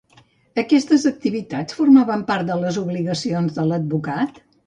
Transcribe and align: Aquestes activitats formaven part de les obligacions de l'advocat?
Aquestes 0.61 1.03
activitats 1.09 1.77
formaven 1.81 2.25
part 2.31 2.49
de 2.49 2.57
les 2.63 2.81
obligacions 2.85 3.59
de 3.59 3.69
l'advocat? 3.73 4.43